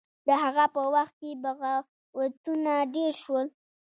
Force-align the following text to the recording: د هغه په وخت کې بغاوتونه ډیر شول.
د 0.27 0.29
هغه 0.43 0.65
په 0.75 0.81
وخت 0.93 1.13
کې 1.21 1.31
بغاوتونه 1.43 2.71
ډیر 2.95 3.13
شول. 3.23 3.47